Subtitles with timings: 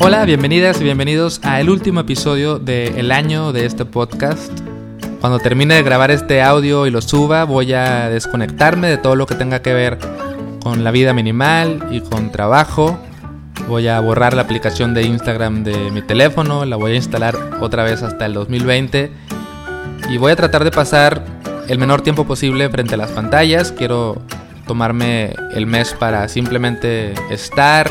[0.00, 4.52] Hola, bienvenidas y bienvenidos a el último episodio del año de este podcast.
[5.20, 9.26] Cuando termine de grabar este audio y lo suba, voy a desconectarme de todo lo
[9.26, 9.98] que tenga que ver
[10.62, 12.98] con la vida minimal y con trabajo.
[13.66, 17.82] Voy a borrar la aplicación de Instagram de mi teléfono, la voy a instalar otra
[17.82, 19.10] vez hasta el 2020
[20.10, 21.24] y voy a tratar de pasar
[21.68, 23.72] el menor tiempo posible frente a las pantallas.
[23.72, 24.22] Quiero
[24.66, 27.90] tomarme el mes para simplemente estar,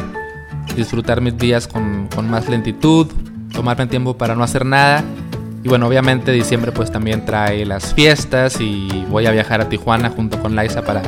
[0.76, 3.06] disfrutar mis días con, con más lentitud,
[3.54, 5.04] tomarme tiempo para no hacer nada.
[5.64, 10.10] Y bueno, obviamente diciembre pues también trae las fiestas y voy a viajar a Tijuana
[10.10, 11.04] junto con Laisa para,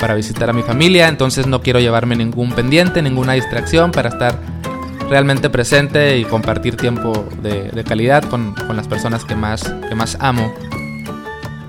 [0.00, 1.06] para visitar a mi familia.
[1.06, 4.36] Entonces no quiero llevarme ningún pendiente, ninguna distracción para estar
[5.08, 9.94] realmente presente y compartir tiempo de, de calidad con, con, las personas que más, que
[9.94, 10.52] más amo.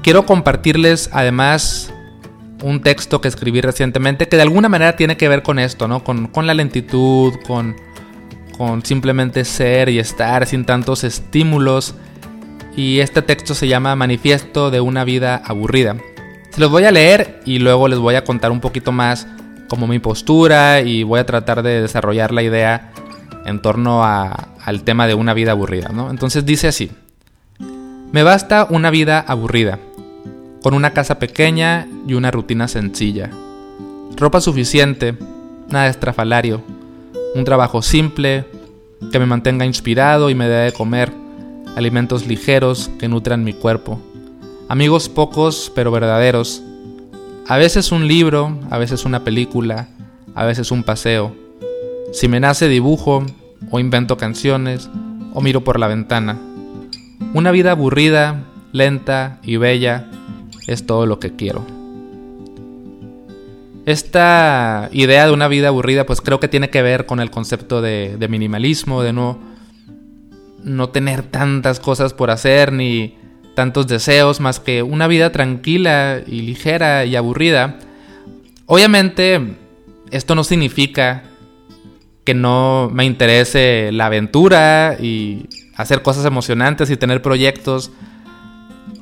[0.02, 1.94] Quiero compartirles además
[2.64, 6.04] un texto que escribí recientemente que de alguna manera tiene que ver con esto, ¿no?
[6.04, 7.76] Con, con la lentitud, con,
[8.58, 11.96] con simplemente ser y estar sin tantos estímulos.
[12.76, 15.96] Y este texto se llama Manifiesto de una vida aburrida.
[16.50, 19.28] Se los voy a leer y luego les voy a contar un poquito más
[19.68, 22.92] como mi postura y voy a tratar de desarrollar la idea
[23.46, 26.10] en torno a, al tema de una vida aburrida, ¿no?
[26.10, 26.92] Entonces dice así.
[28.12, 29.80] Me basta una vida aburrida
[30.62, 33.30] con una casa pequeña y una rutina sencilla.
[34.16, 35.18] Ropa suficiente,
[35.70, 36.64] nada estrafalario,
[37.36, 38.46] un trabajo simple
[39.12, 41.12] que me mantenga inspirado y me dé de comer,
[41.76, 44.00] alimentos ligeros que nutran mi cuerpo,
[44.70, 46.62] amigos pocos pero verdaderos,
[47.48, 49.90] a veces un libro, a veces una película,
[50.34, 51.36] a veces un paseo.
[52.14, 53.26] Si me nace dibujo,
[53.70, 54.90] o invento canciones,
[55.34, 56.40] o miro por la ventana.
[57.34, 60.10] Una vida aburrida, lenta y bella,
[60.68, 61.66] es todo lo que quiero.
[63.86, 67.82] Esta idea de una vida aburrida pues creo que tiene que ver con el concepto
[67.82, 69.40] de, de minimalismo, de no,
[70.64, 73.18] no tener tantas cosas por hacer ni
[73.56, 77.80] tantos deseos más que una vida tranquila y ligera y aburrida.
[78.66, 79.56] Obviamente
[80.12, 81.24] esto no significa
[82.24, 87.92] que no me interese la aventura y hacer cosas emocionantes y tener proyectos.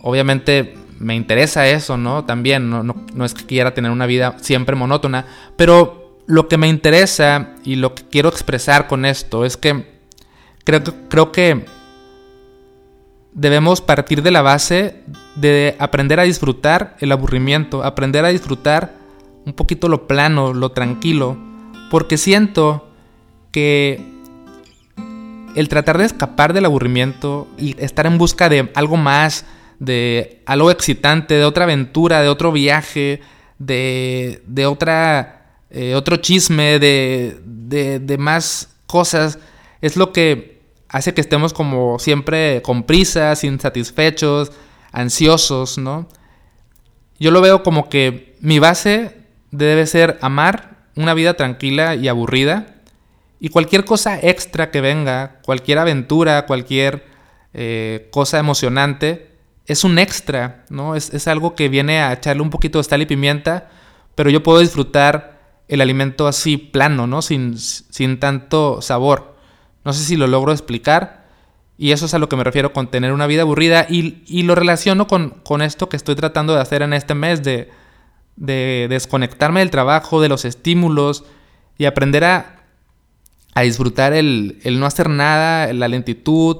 [0.01, 2.25] Obviamente me interesa eso, ¿no?
[2.25, 6.57] También, no, no, no, es que quiera tener una vida siempre monótona, pero lo que
[6.57, 9.99] me interesa y lo que quiero expresar con esto es que
[10.63, 11.65] creo, creo que
[13.33, 15.03] debemos partir de la base
[15.35, 18.93] de aprender a disfrutar el aburrimiento, aprender a disfrutar
[19.45, 21.37] un poquito lo plano, lo tranquilo,
[21.89, 22.87] porque siento
[23.51, 24.11] que
[25.55, 29.45] el tratar de escapar del aburrimiento y estar en busca de algo más,
[29.81, 33.19] de algo excitante, de otra aventura, de otro viaje,
[33.57, 39.39] de, de otra, eh, otro chisme, de, de, de, más cosas,
[39.81, 44.51] es lo que hace que estemos como siempre con prisas, insatisfechos,
[44.91, 46.07] ansiosos, ¿no?
[47.19, 49.17] Yo lo veo como que mi base
[49.49, 52.75] debe ser amar una vida tranquila y aburrida
[53.39, 57.03] y cualquier cosa extra que venga, cualquier aventura, cualquier
[57.55, 59.30] eh, cosa emocionante,
[59.71, 60.95] es un extra, ¿no?
[60.95, 63.69] Es, es, algo que viene a echarle un poquito de sal y pimienta,
[64.15, 67.21] pero yo puedo disfrutar el alimento así plano, ¿no?
[67.21, 69.37] Sin, sin tanto sabor.
[69.85, 71.21] No sé si lo logro explicar.
[71.77, 73.87] Y eso es a lo que me refiero con tener una vida aburrida.
[73.89, 77.41] Y, y lo relaciono con, con, esto que estoy tratando de hacer en este mes,
[77.41, 77.69] de,
[78.35, 81.23] de desconectarme del trabajo, de los estímulos
[81.77, 82.63] y aprender a,
[83.53, 86.57] a disfrutar el, el, no hacer nada, la lentitud,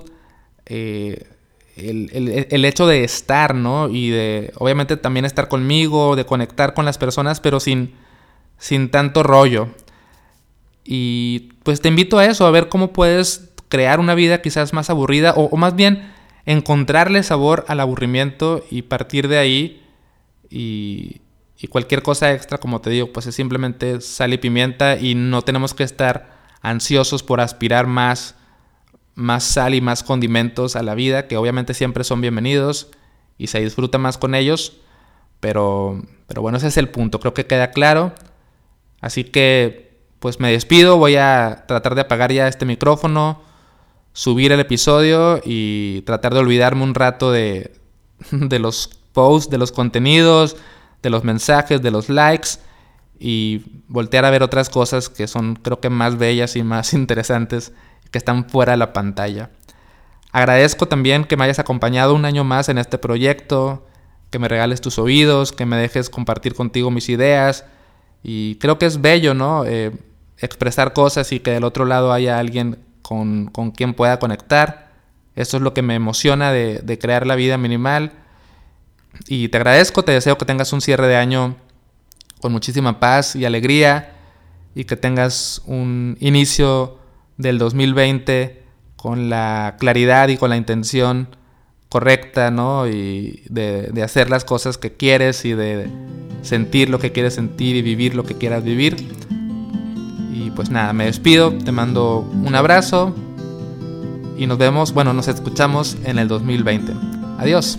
[0.66, 1.31] eh,
[1.76, 3.90] el, el, el, hecho de estar, ¿no?
[3.90, 7.94] Y de, obviamente, también estar conmigo, de conectar con las personas, pero sin,
[8.58, 9.70] sin tanto rollo.
[10.84, 14.90] Y pues te invito a eso, a ver cómo puedes crear una vida quizás más
[14.90, 16.12] aburrida, o, más bien
[16.46, 19.84] encontrarle sabor al aburrimiento y partir de ahí.
[20.50, 21.22] Y,
[21.58, 25.44] y cualquier cosa extra, como te digo, pues es simplemente sal y pimienta y no
[25.44, 28.36] tenemos que estar ansiosos por aspirar más
[29.22, 32.90] más sal y más condimentos a la vida, que obviamente siempre son bienvenidos
[33.38, 34.78] y se disfruta más con ellos,
[35.40, 38.14] pero, pero bueno, ese es el punto, creo que queda claro.
[39.00, 43.42] Así que, pues me despido, voy a tratar de apagar ya este micrófono,
[44.14, 47.74] subir el episodio y tratar de olvidarme un rato de,
[48.32, 50.58] de los posts, de los contenidos,
[51.02, 52.50] de los mensajes, de los likes
[53.20, 57.72] y voltear a ver otras cosas que son creo que más bellas y más interesantes
[58.12, 59.50] que están fuera de la pantalla.
[60.32, 63.86] Agradezco también que me hayas acompañado un año más en este proyecto,
[64.30, 67.66] que me regales tus oídos, que me dejes compartir contigo mis ideas.
[68.24, 69.66] Y creo que es bello, ¿no?
[69.66, 69.92] Eh,
[70.38, 74.92] expresar cosas y que del otro lado haya alguien con, con quien pueda conectar.
[75.36, 78.14] Eso es lo que me emociona de, de crear la vida minimal.
[79.28, 81.58] Y te agradezco, te deseo que tengas un cierre de año
[82.40, 84.14] con muchísima paz y alegría
[84.76, 87.01] y que tengas un inicio
[87.42, 88.62] del 2020
[88.96, 91.36] con la claridad y con la intención
[91.90, 92.88] correcta, ¿no?
[92.88, 95.90] Y de, hacer las cosas que quieres y de
[96.42, 98.96] sentir lo que quieres sentir y vivir lo que quieras vivir.
[100.34, 103.14] Y pues nada, me despido, te mando un abrazo
[104.38, 106.94] y nos vemos, bueno, nos escuchamos en el 2020.
[107.38, 107.78] Adiós.